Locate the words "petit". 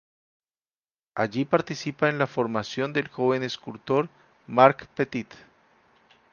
4.95-5.31